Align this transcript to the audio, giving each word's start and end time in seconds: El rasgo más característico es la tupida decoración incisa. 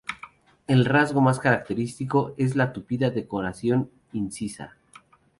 El 0.65 0.85
rasgo 0.85 1.21
más 1.21 1.37
característico 1.39 2.33
es 2.39 2.55
la 2.55 2.73
tupida 2.73 3.11
decoración 3.11 3.91
incisa. 4.13 4.75